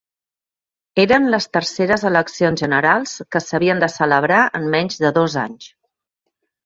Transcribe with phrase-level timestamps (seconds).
[1.03, 5.69] Eren les terceres eleccions generals que s'havien de celebrar en menys de dos anys.